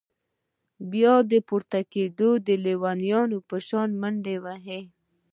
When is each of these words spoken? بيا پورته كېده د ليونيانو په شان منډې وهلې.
بيا 0.91 1.13
پورته 1.47 1.79
كېده 1.91 2.29
د 2.47 2.49
ليونيانو 2.65 3.37
په 3.49 3.57
شان 3.67 3.89
منډې 4.01 4.35
وهلې. 4.43 4.81